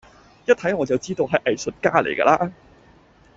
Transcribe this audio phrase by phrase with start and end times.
[0.47, 2.51] 一睇我就知道係藝術家嚟㗎啦